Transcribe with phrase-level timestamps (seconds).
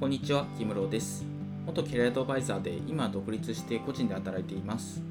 [0.00, 1.26] こんにちは、木室です。
[1.66, 5.02] 元キャリアアドバイザーで今独立して個人で働いています。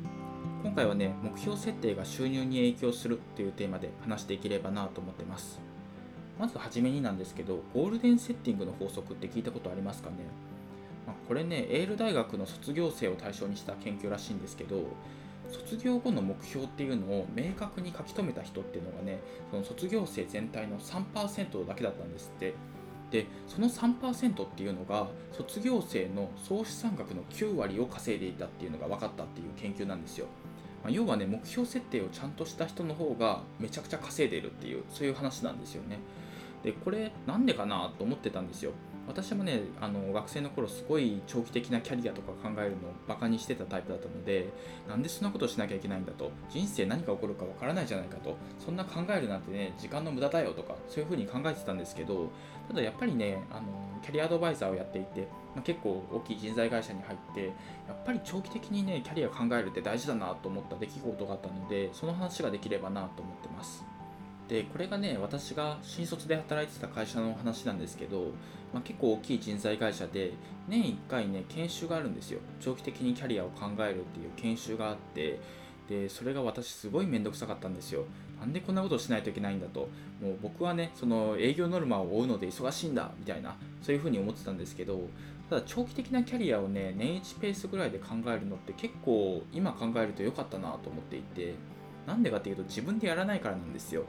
[0.64, 5.60] 今回はね、目標設定が収入に影響するというテーマで話していければなと思ってます。
[6.40, 10.16] まずはじめになんですけど、ゴールデンセッティングの法則って聞いたことありますかね、
[11.06, 14.86] まあ、これね、エール大学の卒業生を対象にした研究らしいんですけど、
[15.52, 19.20] 卒業後の目標っていうのを明確に書き留めた人っていうのがね、
[19.52, 22.56] その卒業生全体の3%だけだったんですって。
[23.12, 30.28] でその3%っていうのが卒業生の総資産額の9割を稼いでいたっていうのが分かったっていう研究なんですよ。
[30.84, 36.00] まあ、要はね目標設定をちゃんとした人の方がめちゃくちゃ稼いでるっていうそういう話なんですよね。
[36.64, 38.72] でこれなんでかなと思ってたんですよ。
[39.10, 44.50] 私もねあの学生の頃すごい長期的なキャリアとか考えるのをバカにしてたタイプだったので
[44.88, 52.30] なんでそんなことしなきゃいけないんだと人生何が起こるかわからないじゃないかとそんな考えるなんてね時間の無駄だよとかそういうふうに考えてたんですけど
[52.68, 53.64] ただやっぱりねあの
[54.04, 55.22] キャリアアドバイザーをやっていて、
[55.56, 57.46] まあ、結構大きい人材会社に入って
[57.88, 63.89] やっぱり長期的にねキャリア考えるって大事だなと思った出来事があったのでその話ができればなと思ってます。
[64.50, 68.32] でこれがね私が新卒で働いてた会社の話なんですけど、
[68.74, 70.34] まあ、結構大きい人材会社で
[70.68, 72.40] 年1回ね研修があるんですよ。
[72.60, 75.40] 長期的にキャリアを考えるっていう研修があって
[75.88, 78.06] でそれが私すごい面倒くさかったんですよ。
[78.40, 79.88] なんでこんなことをしないといけないんだと。
[80.20, 85.00] もう僕はねその営業ノルマを追うので忙しいんだみたいなそういうふうに思ってたんですけど
[85.50, 91.54] ただ長期的なキャリアをね年1ペースぐらいで考えるのって結構今考えると良かったなと思っていて
[92.08, 94.04] なんでかっていうと自分でやらないからなんですよ。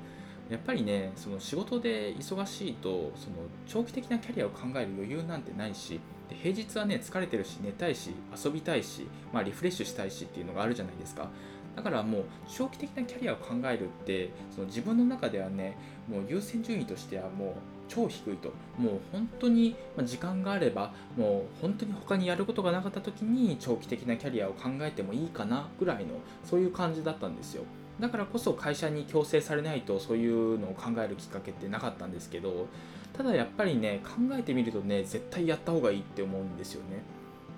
[0.50, 3.36] やっぱりねその仕事で忙しいとその
[3.68, 8.10] 長期的なキャリアを考える余裕なんてないしで平日はね疲れてるし寝たいし
[8.44, 11.28] 遊びたいし、まあ、リフレッシュしたいしっていうのがあるじゃないですか。
[11.76, 15.76] だからもう長期的なキャリアを考えるってその自分の中ではね
[16.08, 17.52] もう優先順位としてはもう
[17.88, 18.52] 超低いと。
[18.76, 26.14] もう本当に時間があればもう本当に他にやることがなかった時に長期的なキャリアを考えてもいいかなぐらいの
[26.44, 27.62] そういう感じだったんですよ。
[28.00, 32.66] だからこそ会社に強制されないとそういうのを考えるきっかけってなかったんですけど
[33.12, 37.02] ただやっぱりね考えてみるとね絶対やった方がいいって思うんですよね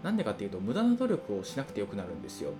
[0.02, 2.52] なんでかっていうと無駄な努力をしなくてよくなるんですよ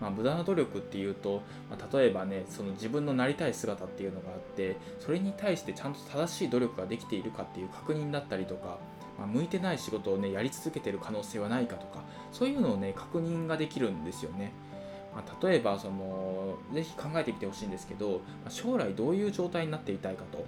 [0.00, 8.78] まあ、無駄な努力っていうと、まあ、例えばねその自分のなりたい姿っていうのがあってそれに対してちゃんと正しい努力ができているかっていう確認だったりとか、
[9.18, 14.52] まあ、向いてない仕事をねやり続けてる可能性はないかとかそういうのをね確認ができるんですよね。
[15.14, 20.44] まあ、例えばそのぜひ考えてみてほしいんですけど、ま将来どういう状態になっていたいかと、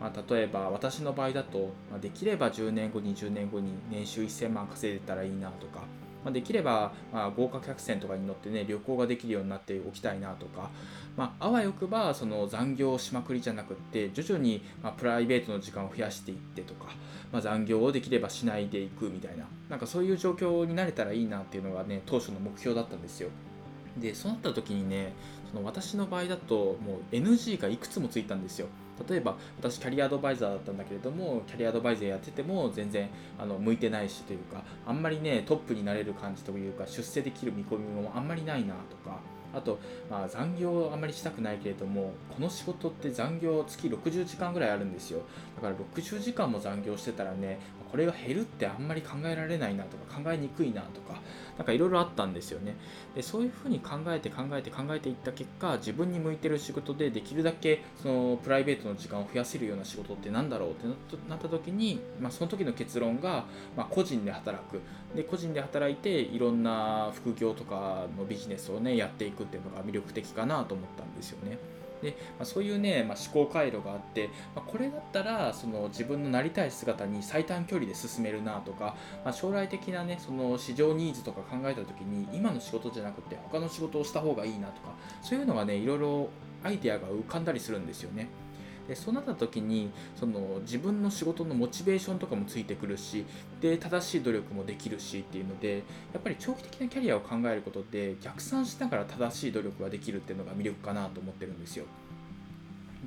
[0.00, 5.82] まあ、例えば私の場合だと、まできれば10年後20年後に年収1000万稼いでたらいいなとか、
[6.24, 10.70] ま、できれば、まあ、豪華客船とかに乗ってね旅行ができるようになっておきたいなとか、
[11.16, 16.86] まあ、あわよくばその残業しまくりじゃなくって徐々に、まプライベートの時間を増やしていってとか、
[17.32, 23.28] ま残業をできればしないでいくみたいななんかそういう状況になれたらいいなっていうのがね当初の目標だったんですよ。
[23.96, 25.12] でそうなった時にね
[25.50, 28.66] その私の場合だともう NG がいくつもついたんですよ。
[29.08, 39.18] 例えば私キャリアアドバイザーだったんだけれどもキャリアアドバイザーやってても全然あの向いてないしというかあんまりねトップになれる感じというか出世できる見込みもあんまりないなとか
[39.52, 39.78] あと、
[40.10, 45.22] まあ、残業あんまりしたくないけれどもこの仕事って残業月60時間ぐらいあるんですよ。
[45.56, 47.60] だから60時間も残業してたらね
[47.94, 51.20] これが減るってあんまり考えられないなとか考えにくいなとか
[51.56, 52.74] なんかいろいろあったんですよね
[53.14, 60.88] でそういうふうに考えて考えて考えていった結果自分に向いてる仕事でできるだけそのプライベートの時間を増やせるような仕事って何だろうって
[61.28, 63.44] なった時に、まあ、その時の結論が、
[63.76, 64.80] まあ、個人で働く
[65.14, 71.58] で個人で働いていろんな副業とかのビジネスをねやっていくっていうのが魅力的かなと思ったんですよね。
[72.04, 78.94] で、まあ、そういうね、まあ、思考回路があって、まあ、これだったらその自分のなりたい姿に最短距離で進めるなとか、
[79.24, 86.28] ま将来的なねその市場ニーズとか考えた時に今の仕事じゃなくて他の仕事をした方がいいなとかそういうのがねいろいろ
[86.62, 88.28] アイデアが浮かんだりするんですよね。
[88.88, 93.24] でそうなった時にその自分の仕事のモチベーションとかもついてくるし
[93.60, 95.82] で正しい努力もできるしっていうので
[96.12, 101.84] やっぱり長期的なキャリアを考えることで逆算しながら正しい努力ができるっていうのが魅力かなと思ってるんですよ。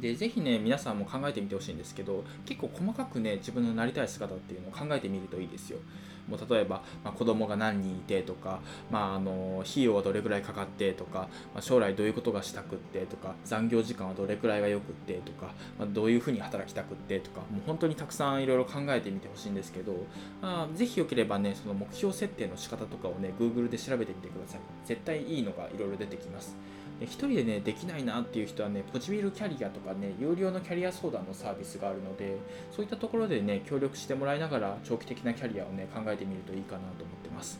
[0.02, 5.80] でぜひね皆さんも考えてみてほしいんですけど結構細かくね自分のなりたい姿っていうのを考えてみるといいですよ。
[6.28, 8.60] もう例えば、まあ、子供が何人いてとか、
[8.92, 20.06] まあ、あの費用はどれくらいかかってとか、まあ、将来どういうことがしたくってとか残業時間はどれくらいがよくってとか、まあ、どういうふうに働きたくってとかもう本当にたくさんいろいろ考えてみてほしいんですけど、
[20.42, 24.60] あ、ぜひよければねその目標設定の仕方とかをね Google で調べてみてください。
[24.86, 26.58] 絶対いいのがいろいろ出てきます。
[27.02, 32.38] 一人でねできないなっていう人はねポチビルキャリアとかね有料のキャリア相談のサービスがあるので
[32.72, 37.60] そういったところでね協力してもらいながら長期的なキャリアをね考えてみるといいかなと思ってます。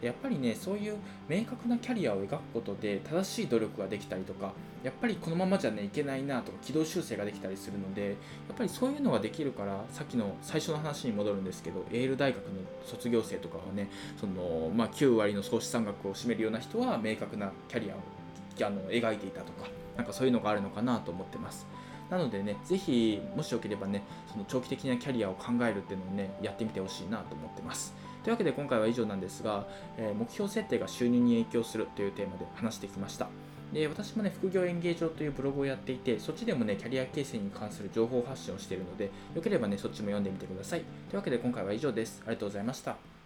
[0.00, 0.96] でやっぱりねそういう
[1.28, 4.52] 明確なキャリアを描くことで正しい努力ができたりとか
[4.82, 8.14] やっぱりこのままじゃねいけないなとか軌道修正ができたりするのでや
[8.54, 12.52] っぱりそういうのができるからさっきの最初の話に戻るんですけどエール大学の
[12.86, 13.90] 卒業生とかはね
[14.20, 17.98] その、まあ、9割の総資産額を占めるような人は明確なキャリアを
[18.64, 21.66] あの描いていたとかなんかそういうのがあるのかなと思ってます。
[22.10, 24.02] なのでねぜひもしよければね
[24.32, 27.94] その長期的なキャリアを考えるっていうのをねやってみてほしいなと思ってます。
[28.22, 29.66] というわけで今回は以上なんですが、
[29.96, 33.28] えー、目標設定が収入に影響するというテーマで話してきました。
[33.72, 40.80] で私もね副業演芸場というブログをやっていてそっちでもねキャリア形成に関する情報発信をしているのでよければねそっちも読んでみてください。
[40.80, 42.22] というわけで今回は以上です。
[42.24, 43.17] ありがとうございました。